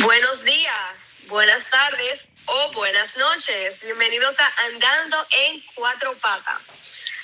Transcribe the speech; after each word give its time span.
Buenos 0.00 0.44
días, 0.44 1.14
buenas 1.26 1.64
tardes 1.70 2.28
o 2.44 2.72
buenas 2.72 3.16
noches. 3.16 3.80
Bienvenidos 3.80 4.38
a 4.38 4.52
Andando 4.66 5.26
en 5.30 5.62
Cuatro 5.74 6.14
Patas, 6.18 6.60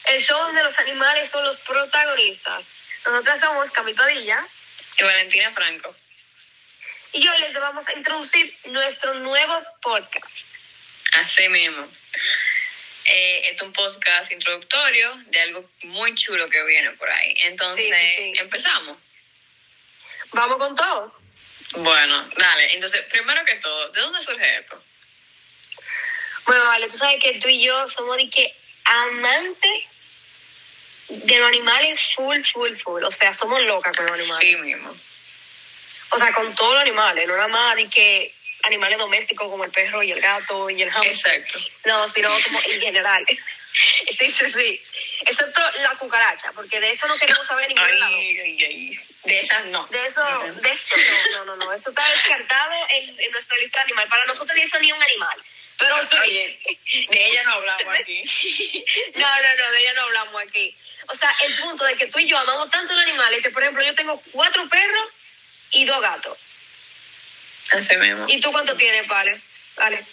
el 0.07 0.23
show 0.23 0.39
donde 0.39 0.63
los 0.63 0.79
animales 0.79 1.31
son 1.31 1.45
los 1.45 1.61
protagonistas. 1.61 2.65
Nosotras 3.05 3.41
somos 3.41 3.71
Camipadilla 3.73 4.47
y 4.99 5.03
Valentina 5.03 5.53
Franco. 5.53 5.95
Y 7.13 7.29
hoy 7.29 7.41
les 7.41 7.53
vamos 7.53 7.87
a 7.89 7.93
introducir 7.93 8.57
nuestro 8.65 9.15
nuevo 9.15 9.63
podcast. 9.83 10.57
Así 11.15 11.47
mismo. 11.51 11.87
Eh, 13.05 13.51
es 13.51 13.61
un 13.61 13.75
podcast 13.75 14.33
introductorio 14.33 15.15
de 15.27 15.41
algo 15.43 15.69
muy 15.83 16.15
chulo 16.15 16.49
que 16.49 16.65
viene 16.65 16.93
por 16.93 17.11
ahí. 17.11 17.35
Entonces, 17.41 17.93
empezamos. 18.41 18.97
Vamos 20.33 20.57
con 20.57 20.75
todo. 20.75 21.22
Bueno, 21.75 22.29
dale. 22.37 22.75
Entonces, 22.75 23.05
primero 23.11 23.45
que 23.45 23.55
todo, 23.57 23.89
¿de 23.91 24.01
dónde 24.01 24.23
surge 24.23 24.59
esto? 24.59 24.83
Bueno, 26.45 26.65
vale, 26.65 26.89
tú 26.89 26.97
sabes 26.97 27.23
que 27.23 27.39
tú 27.39 27.49
y 27.49 27.65
yo 27.65 27.89
somos 27.89 28.17
de 28.17 28.29
que 28.29 28.55
amantes 28.85 29.85
de 31.09 31.39
los 31.39 31.49
animales 31.49 32.01
full, 32.15 32.43
full, 32.45 32.77
full. 32.77 33.05
O 33.05 33.13
sea, 33.13 33.33
somos 33.33 33.63
locas 33.63 33.97
con 33.97 34.07
los 34.07 34.19
animales. 34.19 34.49
Sí 34.49 34.57
mismo. 34.57 34.95
O 36.11 36.19
sea, 36.19 36.33
con 36.33 36.55
todos 36.55 36.75
los 36.75 36.83
animales, 36.83 37.27
no 37.27 37.37
nada 37.37 37.49
más 37.49 37.77
de 37.77 37.89
que 37.89 38.35
animales 38.65 38.99
domésticos 38.99 39.49
como 39.49 39.65
el 39.65 39.71
perro 39.71 40.03
y 40.03 40.13
el 40.13 40.21
gato 40.21 40.69
y 40.69 40.83
el 40.83 40.91
hamster. 40.91 41.41
Exacto. 41.41 41.59
No, 41.85 42.09
sino 42.11 42.29
como 42.45 42.61
en 42.61 42.81
general. 42.81 43.27
sí, 44.19 44.31
sí, 44.31 44.51
sí. 44.51 44.83
Excepto 45.27 45.61
la 45.83 45.95
cucaracha, 45.97 46.53
porque 46.53 46.81
de 46.81 46.91
eso 46.91 47.07
no 47.07 47.17
queremos 47.17 47.47
saber 47.47 47.69
ningún 47.69 47.85
ay, 47.85 47.99
lado. 47.99 48.17
Ay, 48.17 48.65
ay. 48.65 49.01
De 49.25 49.39
esas 49.39 49.65
no. 49.67 49.87
De 49.87 50.07
eso, 50.07 50.21
de 50.23 50.71
eso 50.71 50.97
no, 51.33 51.45
no, 51.45 51.57
no, 51.57 51.65
no. 51.65 51.73
Eso 51.73 51.91
está 51.91 52.09
descartado 52.09 52.73
en, 52.91 53.21
en 53.21 53.31
nuestra 53.31 53.57
lista 53.59 53.79
de 53.79 53.85
animales. 53.85 54.11
Para 54.11 54.25
nosotros 54.25 54.57
ni 54.57 54.65
eso 54.65 54.79
ni 54.81 54.91
un 54.91 55.03
animal. 55.03 55.43
Pero. 55.79 55.97
Oye, 56.23 56.61
de 57.11 57.27
ella 57.27 57.43
no 57.45 57.53
hablamos 57.53 57.99
aquí. 58.01 58.25
no, 59.15 59.27
no, 59.27 59.55
no, 59.59 59.71
de 59.71 59.81
ella 59.81 59.93
no 59.95 60.03
hablamos 60.03 60.43
aquí. 60.43 60.77
O 61.09 61.15
sea, 61.15 61.35
el 61.45 61.59
punto 61.59 61.85
de 61.85 61.97
que 61.97 62.07
tú 62.07 62.19
y 62.19 62.29
yo 62.29 62.39
amamos 62.39 62.71
tanto 62.71 62.95
los 62.95 63.03
animales 63.03 63.43
que, 63.43 63.51
por 63.51 63.63
ejemplo, 63.63 63.85
yo 63.85 63.95
tengo 63.95 64.21
cuatro 64.33 64.69
perros 64.69 65.09
y 65.73 65.85
dos 65.85 66.01
gatos. 66.01 66.39
Así 67.73 67.97
mismo. 67.97 68.27
¿Y 68.29 68.41
tú 68.41 68.51
cuánto 68.53 68.77
tienes, 68.77 69.07
Vale? 69.07 69.41
Vale. 69.77 70.05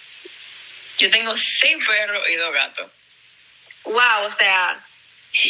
Yo 0.98 1.10
tengo 1.10 1.36
seis 1.36 1.78
perros 1.86 2.30
y 2.30 2.36
dos 2.36 2.54
gatos. 2.54 2.92
Wow, 3.84 4.26
o 4.26 4.32
sea, 4.34 4.86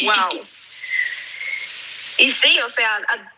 wow. 0.04 0.48
y 2.18 2.32
sí, 2.32 2.60
o 2.60 2.70
sea, 2.70 2.96
a, 2.96 3.34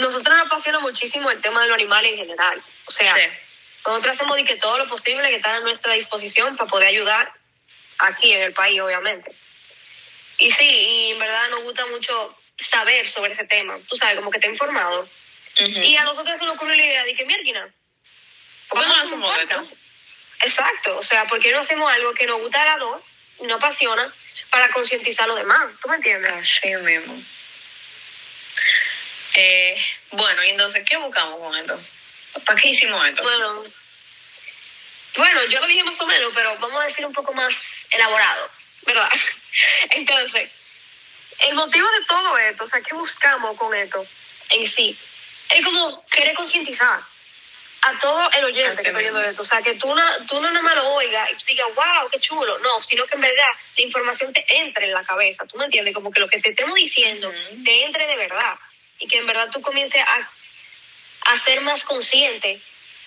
nosotros 0.00 0.36
nos 0.36 0.46
apasiona 0.46 0.80
muchísimo 0.80 1.30
el 1.30 1.40
tema 1.40 1.62
de 1.62 1.68
los 1.68 1.76
animales 1.76 2.12
en 2.12 2.18
general. 2.18 2.62
O 2.86 2.90
sea, 2.90 3.14
Sí. 3.14 3.22
nosotros 3.86 4.14
hacemos 4.14 4.36
de 4.36 4.44
que 4.44 4.56
todo 4.56 4.78
lo 4.78 4.88
posible 4.88 5.28
que 5.28 5.36
está 5.36 5.54
a 5.54 5.60
nuestra 5.60 5.92
disposición 5.94 6.56
para 6.56 6.70
poder 6.70 6.88
ayudar 6.88 7.32
aquí 7.98 8.32
en 8.32 8.42
el 8.42 8.52
país, 8.52 8.80
obviamente. 8.80 9.32
Y 10.38 10.50
sí, 10.50 10.64
y 10.64 11.10
en 11.12 11.18
verdad 11.18 11.48
nos 11.50 11.62
gusta 11.62 11.86
mucho 11.86 12.36
saber 12.58 13.08
sobre 13.08 13.32
ese 13.32 13.44
tema. 13.44 13.78
Tú 13.88 13.96
sabes, 13.96 14.16
como 14.16 14.30
que 14.30 14.38
te 14.38 14.48
he 14.48 14.50
informado. 14.50 15.08
Y 15.56 15.96
a 15.96 16.04
nosotros 16.04 16.38
se 16.38 16.44
nos 16.44 16.54
ocurre 16.54 16.76
la 16.76 16.84
idea 16.84 17.04
de 17.04 17.14
que, 17.14 17.24
mierda, 17.24 17.68
¿Por 18.68 18.80
qué 18.80 18.86
no 18.86 18.94
hacemos 18.94 19.32
podcast. 19.32 19.74
Exacto, 20.42 20.96
o 20.96 21.02
sea, 21.02 21.26
¿por 21.26 21.40
qué 21.40 21.52
no 21.52 21.58
hacemos 21.58 21.92
algo 21.92 22.14
que 22.14 22.26
nos 22.26 22.40
gusta 22.40 22.62
a 22.62 22.66
las 22.66 22.78
dos, 22.78 23.02
nos 23.42 23.58
apasiona, 23.58 24.10
para 24.50 24.70
concientizar 24.70 25.24
a 25.24 25.28
los 25.28 25.36
demás? 25.36 25.72
¿Tú 25.82 25.88
me 25.88 25.96
entiendes? 25.96 26.32
Así 26.32 26.68
mismo. 26.76 27.20
Eh, 29.34 29.76
bueno, 30.12 30.44
y 30.44 30.50
entonces, 30.50 30.84
¿qué 30.88 30.96
buscamos 30.96 31.38
con 31.38 31.56
esto? 31.56 31.80
¿Para 32.44 32.60
qué 32.60 32.68
hicimos 32.68 33.04
esto? 33.06 33.22
Bueno, 33.22 33.64
bueno, 35.16 35.44
yo 35.46 35.60
lo 35.60 35.66
dije 35.66 35.84
más 35.84 36.00
o 36.00 36.06
menos, 36.06 36.32
pero 36.34 36.56
vamos 36.58 36.82
a 36.82 36.86
decir 36.86 37.04
un 37.04 37.12
poco 37.12 37.32
más 37.32 37.86
elaborado, 37.90 38.50
¿verdad? 38.82 39.10
Entonces, 39.90 40.50
el 41.40 41.54
motivo 41.54 41.88
de 41.90 42.04
todo 42.06 42.38
esto, 42.38 42.64
o 42.64 42.66
sea, 42.66 42.80
¿qué 42.80 42.94
buscamos 42.94 43.56
con 43.56 43.74
esto 43.74 44.06
en 44.50 44.66
sí? 44.66 44.96
Es 45.50 45.64
como 45.64 46.04
querer 46.06 46.34
concientizar 46.34 47.00
a 47.82 47.98
todo 47.98 48.30
el 48.36 48.44
oyente 48.44 48.72
Así 48.72 48.82
que 48.82 48.88
está 48.88 48.98
oyendo 48.98 49.22
esto. 49.22 49.42
O 49.42 49.44
sea, 49.44 49.62
que 49.62 49.74
tú 49.74 49.94
no, 49.94 50.02
tú 50.28 50.40
no 50.40 50.50
nada 50.50 50.62
más 50.62 50.76
lo 50.76 50.88
oigas 50.94 51.30
y 51.32 51.36
tú 51.36 51.44
digas, 51.46 51.68
wow, 51.74 52.10
qué 52.10 52.20
chulo. 52.20 52.58
No, 52.58 52.80
sino 52.82 53.06
que 53.06 53.16
en 53.16 53.22
verdad 53.22 53.48
la 53.76 53.82
información 53.82 54.32
te 54.32 54.44
entre 54.48 54.86
en 54.86 54.92
la 54.92 55.04
cabeza. 55.04 55.46
¿Tú 55.46 55.56
me 55.56 55.64
entiendes? 55.64 55.94
Como 55.94 56.10
que 56.10 56.20
lo 56.20 56.28
que 56.28 56.40
te 56.40 56.50
estemos 56.50 56.74
diciendo 56.74 57.32
te 57.64 57.84
entre 57.84 58.06
de 58.06 58.16
verdad. 58.16 58.54
Y 59.00 59.08
que 59.08 59.18
en 59.18 59.26
verdad 59.26 59.48
tú 59.52 59.60
comiences 59.60 60.00
a, 60.02 60.30
a 61.32 61.38
ser 61.38 61.60
más 61.62 61.84
consciente 61.84 62.60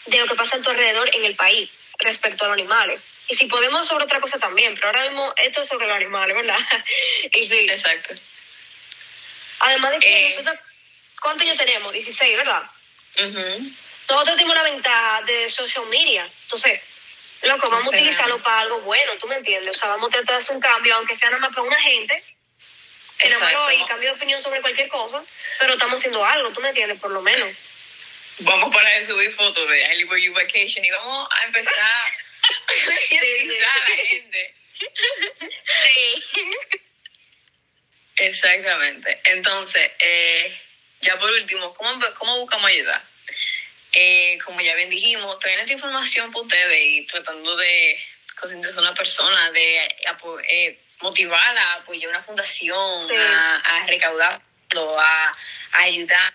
de 0.08 0.18
lo 0.18 0.28
que 0.28 0.36
pasa 0.36 0.58
a 0.58 0.62
tu 0.62 0.70
alrededor 0.70 1.10
en 1.16 1.24
el 1.24 1.36
país 1.36 1.70
respecto 2.00 2.44
a 2.44 2.48
los 2.50 2.56
animales. 2.56 3.00
Y 3.30 3.36
si 3.36 3.46
podemos 3.46 3.88
sobre 3.88 4.04
otra 4.04 4.20
cosa 4.20 4.38
también, 4.38 4.76
pero 4.76 4.88
ahora 4.88 5.04
mismo 5.04 5.34
esto 5.38 5.62
es 5.62 5.68
sobre 5.70 5.88
los 5.88 5.96
animales, 5.96 6.36
¿verdad? 6.36 6.60
y 7.32 7.46
sí, 7.48 7.60
Exacto. 7.70 8.16
además 9.60 9.92
de 9.92 10.00
que 10.00 10.28
Eh. 10.28 10.30
nosotros, 10.32 10.60
¿cuántos 11.22 11.48
años 11.48 11.58
tenemos? 11.58 11.94
16, 11.94 12.38
¿verdad? 12.38 12.64
Ujú. 13.20 13.72
Nosotros 14.10 14.36
tenemos 14.36 14.56
la 14.56 14.64
ventaja 14.64 15.22
de 15.22 15.50
social 15.50 15.86
media. 15.86 16.28
Entonces, 16.44 16.82
loco, 17.44 17.70
vamos 17.70 17.86
a 17.86 17.90
utilizarlo 17.90 18.40
para 18.40 18.62
algo 18.62 18.82
bueno, 18.82 19.14
¿tú 19.20 19.28
me 19.28 19.36
entiendes? 19.36 19.76
O 19.78 19.80
sea, 19.80 19.90
vamos 19.90 20.10
a 20.10 20.12
tratar 20.12 20.38
de 20.38 20.44
hacer 20.44 20.56
un 20.56 20.62
cambio, 20.62 20.96
aunque 20.96 21.16
sea 21.16 21.30
nada 21.30 21.42
más 21.42 21.52
para 21.52 21.62
una 21.68 21.80
gente, 21.82 22.24
oiga 23.26 23.74
y 23.74 23.86
cambie 23.86 24.10
de 24.10 24.16
opinión 24.16 24.42
sobre 24.42 24.62
cualquier 24.62 24.88
cosa, 24.90 25.24
pero 25.60 25.74
estamos 25.74 26.00
haciendo 26.00 26.26
algo, 26.26 26.52
¿tú 26.52 26.62
me 26.62 26.70
entiendes? 26.70 27.00
Por 27.00 27.12
lo 27.12 27.22
menos. 27.22 27.50
Vamos 28.40 28.70
a 28.70 28.74
parar 28.74 29.00
de 29.00 29.06
subir 29.06 29.32
fotos 29.32 29.70
de 29.70 29.94
I 29.94 29.98
Live 29.98 30.22
You 30.22 30.34
Vacation 30.34 30.84
y 30.84 30.92
vamos 30.92 31.30
a 31.32 31.46
empezar 31.46 31.76
a 31.80 32.86
concientizar 32.86 33.70
a 33.70 33.90
la 33.90 34.06
gente. 34.06 34.56
Sí. 35.94 36.24
Exactamente. 38.18 39.20
Entonces, 39.26 39.92
eh, 40.00 40.58
ya 41.02 41.18
por 41.18 41.30
último, 41.30 41.74
¿cómo, 41.74 42.00
cómo 42.16 42.40
buscamos 42.40 42.70
ayuda? 42.70 43.04
Eh, 43.94 44.40
como 44.44 44.60
ya 44.62 44.76
bien 44.76 44.90
dijimos, 44.90 45.38
trayendo 45.40 45.64
esta 45.64 45.74
información 45.74 46.32
para 46.32 46.44
ustedes 46.44 46.82
y 46.82 47.06
tratando 47.06 47.56
de 47.56 48.00
concientizar 48.40 48.80
a 48.80 48.88
una 48.88 48.94
persona, 48.96 49.52
de 49.52 49.78
eh, 49.78 50.80
motivarla 51.04 51.62
a 51.62 51.74
apoyar 51.76 52.10
una 52.10 52.22
fundación, 52.22 53.08
Sí. 53.08 53.16
a, 53.16 53.56
a 53.58 53.86
recaudarlo, 53.86 55.00
a, 55.00 55.38
a 55.74 55.80
ayudar 55.84 56.34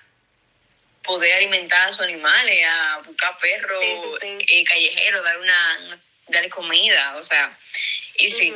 poder 1.03 1.33
alimentar 1.37 1.89
a 1.89 1.93
sus 1.93 2.03
animales, 2.03 2.63
a 2.67 2.99
buscar 3.05 3.39
perros 3.39 3.79
Sí, 3.81 3.97
sí, 4.21 4.47
eh, 4.47 4.65
callejeros, 4.65 5.25
dar 5.25 5.39
una, 5.39 5.79
una- 5.87 6.01
darle 6.29 6.51
comida, 6.51 7.17
o 7.17 7.25
sea, 7.25 7.57
y 8.19 8.29
sí. 8.29 8.53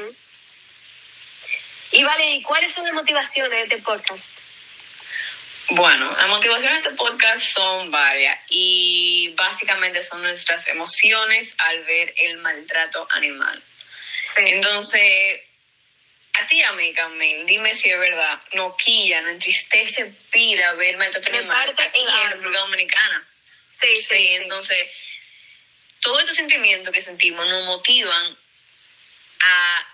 Y 1.92 2.04
vale, 2.04 2.30
¿y 2.32 2.42
cuáles 2.42 2.72
son 2.74 2.84
las 2.84 2.92
motivaciones 2.94 3.50
de 3.50 3.62
este 3.62 3.78
podcast? 3.78 4.26
Bueno, 5.70 6.14
las 6.18 6.28
motivaciones 6.28 6.82
de 6.82 6.88
este 6.90 6.96
podcast 7.02 7.40
son 7.40 7.90
varias 7.90 8.38
y 8.50 9.32
básicamente 9.36 10.02
son 10.02 10.20
nuestras 10.22 10.66
emociones 10.68 11.54
al 11.56 11.84
ver 11.84 12.12
el 12.18 12.36
maltrato 12.38 13.06
animal. 13.12 13.62
Sí. 14.36 14.42
Entonces, 14.46 15.40
a 16.42 16.46
ti, 16.46 16.62
a 16.62 16.72
mí, 16.72 16.92
Camil, 16.94 17.46
dime 17.46 17.74
si 17.74 17.88
es 17.90 17.98
verdad, 17.98 18.40
nos 18.52 18.76
quilla, 18.76 19.20
nos 19.22 19.32
entristece 19.32 20.06
pila 20.30 20.72
ver 20.74 20.96
maltrato 20.96 21.30
Me 21.30 21.38
animal 21.38 21.66
parte 21.66 21.82
aquí 21.84 22.00
en. 22.24 22.30
República 22.30 22.58
Dominicana. 22.60 23.28
sí, 23.80 23.88
Sí, 23.98 24.02
sí, 24.02 24.28
entonces, 24.34 24.88
todos 26.00 26.20
estos 26.20 26.36
sentimientos 26.36 26.92
que 26.92 27.00
sentimos 27.00 27.46
nos 27.48 27.64
motivan 27.64 28.36
a 29.40 29.86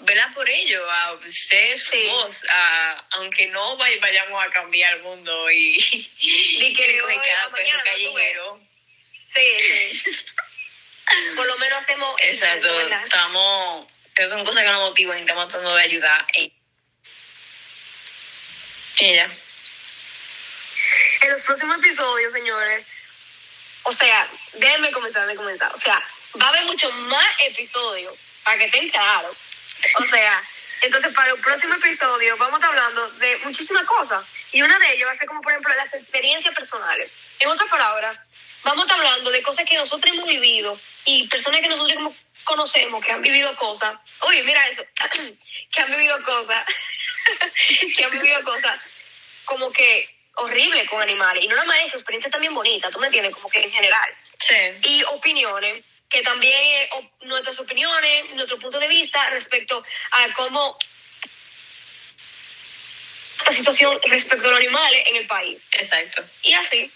velar 0.00 0.32
por 0.34 0.48
ello, 0.48 0.90
a 0.90 1.18
ser 1.28 1.78
su 1.80 1.90
Sí. 1.90 2.06
voz, 2.06 2.42
a, 2.48 3.04
aunque 3.12 3.46
no 3.48 3.76
vay- 3.76 3.98
vayamos 4.00 4.42
a 4.42 4.48
cambiar 4.50 4.94
el 4.94 5.02
mundo 5.02 5.50
y, 5.50 5.78
que 6.20 6.66
y 6.66 6.74
recoger 6.74 7.02
hoy 7.04 7.16
cada 7.26 7.50
perro 7.50 7.80
callejero. 7.84 8.60
Sí, 9.34 9.56
sí. 9.60 10.02
Por 11.36 11.46
lo 11.46 11.58
menos 11.58 11.80
hacemos 11.82 12.14
Exacto, 12.20 12.80
estamos, 12.80 13.86
son 14.28 14.44
cosas 14.44 14.62
que 14.62 14.70
nos 14.70 14.90
motivan 14.90 15.18
y 15.18 15.20
estamos 15.20 15.48
tratando 15.48 15.74
de 15.74 15.82
ayudar. 15.82 16.26
Ella. 18.98 19.30
En 21.22 21.30
los 21.30 21.42
próximos 21.42 21.78
episodios, 21.78 22.32
señores, 22.32 22.86
o 23.84 23.92
sea, 23.92 24.28
déjenme 24.54 24.90
comentar, 24.92 25.22
déjenme 25.26 25.42
comentar. 25.42 25.74
O 25.74 25.80
sea, 25.80 26.02
va 26.40 26.46
a 26.46 26.48
haber 26.50 26.64
mucho 26.64 26.90
más 26.92 27.26
episodios, 27.46 28.14
para 28.44 28.58
que 28.58 28.64
estén 28.64 28.90
claros. 28.90 29.36
O 29.98 30.04
sea, 30.04 30.42
entonces 30.82 31.12
para 31.14 31.32
el 31.32 31.40
próximo 31.40 31.74
episodio 31.74 32.36
vamos 32.36 32.54
a 32.54 32.56
estar 32.56 32.70
hablando 32.70 33.10
de 33.12 33.38
muchísimas 33.38 33.84
cosas. 33.84 34.24
Y 34.52 34.62
una 34.62 34.78
de 34.78 34.92
ellas 34.92 35.08
va 35.08 35.12
a 35.12 35.16
ser 35.16 35.28
como, 35.28 35.40
por 35.40 35.52
ejemplo, 35.52 35.74
las 35.74 35.94
experiencias 35.94 36.54
personales. 36.54 37.10
En 37.40 37.48
otras 37.48 37.68
palabras, 37.68 38.18
vamos 38.64 38.80
a 38.80 38.86
estar 38.86 38.98
hablando 38.98 39.30
de 39.30 39.42
cosas 39.42 39.66
que 39.68 39.76
nosotros 39.76 40.12
hemos 40.14 40.26
vivido 40.28 40.78
y 41.04 41.26
personas 41.28 41.60
que 41.60 41.68
nosotros 41.68 42.12
conocemos 42.44 43.04
que 43.04 43.12
han 43.12 43.22
vivido 43.22 43.54
cosas. 43.56 43.94
Uy, 44.28 44.42
mira 44.42 44.66
eso. 44.68 44.82
que 45.72 45.82
han 45.82 45.90
vivido 45.90 46.22
cosas. 46.24 46.64
que 47.96 48.04
han 48.04 48.10
vivido 48.10 48.42
cosas 48.44 48.80
como 49.44 49.72
que, 49.72 50.08
horrible 50.34 50.86
con 50.86 51.02
animales. 51.02 51.44
Y 51.44 51.48
no 51.48 51.56
nada 51.56 51.66
más 51.66 51.78
eso, 51.84 51.96
experiencia 51.96 52.30
también 52.30 52.54
bonita, 52.54 52.90
tú 52.90 52.98
me 52.98 53.06
entiendes, 53.06 53.34
como 53.34 53.48
que 53.48 53.62
en 53.62 53.70
general. 53.70 54.14
Sí. 54.38 54.54
Y 54.84 55.02
opiniones, 55.04 55.84
que 56.08 56.22
también 56.22 56.56
eh, 56.56 56.88
op- 56.92 57.22
nuestras 57.22 57.58
opiniones, 57.58 58.30
nuestro 58.34 58.58
punto 58.58 58.78
de 58.78 58.88
vista 58.88 59.28
respecto 59.30 59.82
a 60.12 60.32
cómo 60.34 60.78
esta 63.38 63.52
situación 63.52 63.98
respecto 64.04 64.46
a 64.48 64.50
los 64.50 64.60
animales 64.60 65.04
en 65.06 65.16
el 65.16 65.26
país. 65.26 65.58
Exacto. 65.72 66.22
Y 66.42 66.54
así. 66.54 66.90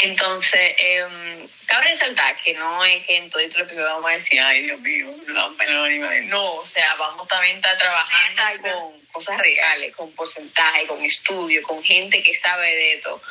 Entonces, 0.00 0.74
eh, 0.78 1.48
cabe 1.66 1.90
resaltar 1.90 2.36
que 2.42 2.54
no 2.54 2.84
es 2.84 3.06
que 3.06 3.16
en 3.16 3.30
todo 3.30 3.40
esto 3.40 3.60
lo 3.60 3.66
que 3.68 3.76
vamos 3.76 4.10
a 4.10 4.14
decir, 4.14 4.40
ay 4.40 4.62
Dios 4.62 4.80
mío, 4.80 5.14
no, 5.28 5.54
animales. 5.84 6.24
No, 6.24 6.54
o 6.54 6.66
sea, 6.66 6.94
vamos 6.96 7.28
también 7.28 7.54
a 7.54 7.58
estar 7.58 7.78
trabajando 7.78 8.42
con 8.62 9.00
cosas 9.12 9.38
reales, 9.38 9.94
con 9.94 10.12
porcentaje, 10.12 10.86
con 10.86 11.02
estudio, 11.04 11.62
con 11.62 11.82
gente 11.82 12.22
que 12.22 12.34
sabe 12.34 12.74
de 12.74 12.94
esto, 12.94 13.22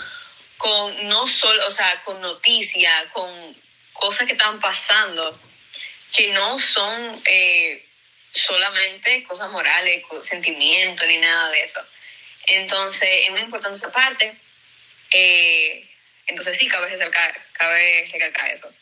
con 0.58 1.10
no 1.10 1.28
solo, 1.28 1.68
o 1.68 1.72
sea, 1.72 2.02
con 2.06 2.22
noticias, 2.22 3.08
con 3.12 3.56
cosas 3.92 4.26
que 4.26 4.34
están 4.34 4.60
pasando, 4.62 5.38
que 6.16 6.30
no 6.30 6.60
son 6.60 7.22
eh, 7.26 7.86
solamente 8.34 9.24
cosas 9.24 9.52
morales, 9.52 10.04
sentimientos, 10.24 11.08
ni 11.08 11.18
nada 11.18 11.50
de 11.50 11.64
eso. 11.64 11.82
Entonces, 12.48 13.10
es 13.26 13.32
muy 13.32 13.42
importante 13.42 13.78
esa 13.78 13.92
parte. 13.92 14.34
Eh, 15.12 15.93
entonces 16.28 16.58
sí, 16.58 16.68
cabe 16.68 16.90
recalcar, 16.90 17.42
cabe 17.54 18.10
recalcar 18.12 18.52
eso. 18.52 18.74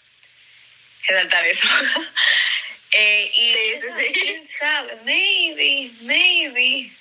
Resaltar 1.07 1.45
eso. 1.47 1.67
eh, 2.91 3.31
y 3.33 3.53
Sí, 3.53 3.81
sí, 3.81 4.13
quién 4.13 4.45
sabe, 4.45 4.95
maybe, 5.03 5.91
maybe, 6.01 6.91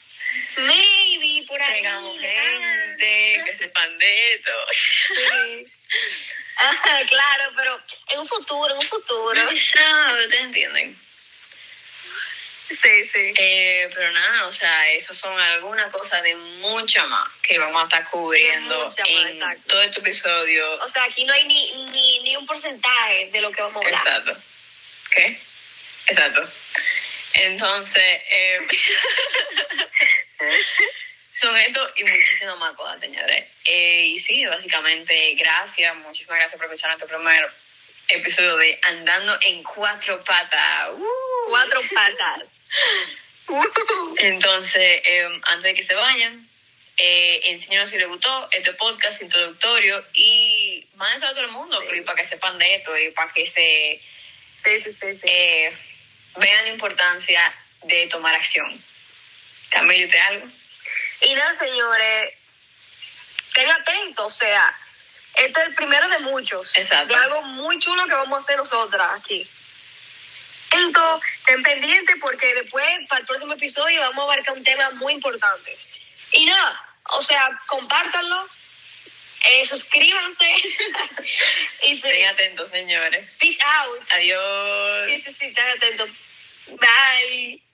Maybe 0.56 1.44
por 1.46 1.60
ahí. 1.60 1.74
tengamos 1.74 2.20
gente 2.20 3.42
que 3.44 3.54
sepan 3.54 3.98
de 3.98 4.34
esto. 4.34 4.52
Sí. 4.70 5.72
Ajá, 6.56 7.00
claro, 7.08 7.52
pero 7.56 7.80
en 8.08 8.20
un 8.20 8.28
futuro, 8.28 8.70
en 8.70 8.76
un 8.76 8.82
futuro. 8.82 9.44
No 9.44 9.56
sabe, 9.58 10.24
¿ustedes 10.24 10.42
entienden? 10.44 10.96
Sí, 12.70 13.08
sí. 13.08 13.34
Eh, 13.36 13.90
pero 13.92 14.12
nada, 14.12 14.46
o 14.46 14.52
sea, 14.52 14.90
esas 14.92 15.16
son 15.16 15.38
algunas 15.38 15.90
cosas 15.92 16.22
de 16.22 16.36
mucha 16.36 17.04
más 17.06 17.28
que 17.42 17.58
vamos 17.58 17.82
a 17.82 17.84
estar 17.86 18.08
cubriendo 18.10 18.86
más, 18.86 18.96
en 18.98 19.28
exacto. 19.28 19.62
todo 19.66 19.82
este 19.82 20.00
episodio. 20.00 20.72
O 20.82 20.88
sea, 20.88 21.04
aquí 21.04 21.24
no 21.24 21.32
hay 21.32 21.44
ni, 21.44 21.72
ni, 21.86 22.20
ni 22.20 22.36
un 22.36 22.46
porcentaje 22.46 23.30
de 23.32 23.40
lo 23.40 23.50
que 23.50 23.60
vamos 23.62 23.84
a 23.84 23.86
hablar. 23.86 24.06
Exacto. 24.06 24.36
¿Qué? 25.10 25.40
Exacto. 26.06 26.48
Entonces, 27.34 28.22
eh, 28.30 28.60
son 31.32 31.56
esto 31.56 31.90
y 31.96 32.04
muchísimas 32.04 32.58
más 32.58 32.76
cosas, 32.76 33.00
señores. 33.00 33.46
Eh, 33.64 34.04
y 34.06 34.18
sí, 34.20 34.46
básicamente, 34.46 35.34
gracias, 35.34 35.96
muchísimas 35.96 36.38
gracias 36.38 36.56
por 36.56 36.66
escuchar 36.66 36.90
nuestro 36.90 37.08
primer 37.18 37.50
episodio 38.08 38.56
de 38.56 38.78
Andando 38.82 39.38
en 39.42 39.62
Cuatro 39.64 40.22
Patas. 40.24 40.90
¡Uh! 40.94 41.04
Cuatro 41.48 41.80
patas. 41.94 42.59
Entonces, 44.18 45.02
eh, 45.04 45.40
antes 45.42 45.62
de 45.62 45.74
que 45.74 45.84
se 45.84 45.94
vayan, 45.94 46.48
eh, 46.96 47.40
enséñanos 47.44 47.90
si 47.90 47.98
les 47.98 48.08
gustó 48.08 48.48
este 48.52 48.72
podcast 48.74 49.22
introductorio 49.22 50.04
y 50.14 50.86
mándense 50.96 51.26
a 51.26 51.30
todo 51.30 51.44
el 51.44 51.50
mundo 51.50 51.82
para 52.04 52.16
que 52.16 52.24
sepan 52.24 52.58
de 52.58 52.74
esto 52.76 52.96
y 52.98 53.10
para 53.10 53.32
que 53.32 53.46
se 53.46 54.00
Sí, 54.62 55.18
eh, 55.22 55.72
vean 56.36 56.64
la 56.64 56.72
importancia 56.72 57.54
de 57.82 58.06
tomar 58.08 58.34
acción. 58.34 58.82
Camilo, 59.70 60.10
¿te 60.10 60.20
algo? 60.20 60.46
Y 61.22 61.34
nada, 61.34 61.52
señores, 61.54 62.34
estén 63.48 63.70
atentos, 63.70 64.26
o 64.26 64.30
sea, 64.30 64.76
este 65.36 65.60
es 65.60 65.68
el 65.68 65.74
primero 65.74 66.08
de 66.08 66.18
muchos. 66.20 66.76
Exacto. 66.76 67.14
De 67.14 67.14
algo 67.14 67.42
muy 67.42 67.78
chulo 67.78 68.06
que 68.06 68.14
vamos 68.14 68.40
a 68.40 68.42
hacer 68.42 68.56
nosotras 68.56 69.08
aquí. 69.14 69.48
Entonces, 70.72 71.28
estén 71.38 71.62
pendientes 71.62 72.16
porque 72.20 72.54
después, 72.54 72.86
para 73.08 73.20
el 73.20 73.26
próximo 73.26 73.52
episodio, 73.54 74.00
vamos 74.00 74.20
a 74.20 74.32
abarcar 74.32 74.56
un 74.56 74.64
tema 74.64 74.90
muy 74.90 75.14
importante. 75.14 75.76
Y 76.32 76.46
nada, 76.46 76.88
o 77.12 77.22
sea, 77.22 77.60
compártanlo, 77.66 78.48
eh, 79.50 79.64
suscríbanse 79.66 80.44
y 81.84 81.96
sí, 81.96 82.02
Estén 82.04 82.26
atentos, 82.26 82.68
señores. 82.68 83.28
peace 83.38 83.58
out. 83.62 84.12
Adiós. 84.12 85.06
Sí, 85.10 85.20
sí, 85.20 85.32
sí, 85.32 85.46
estén 85.46 85.68
atentos. 85.68 86.10
Bye. 86.68 87.69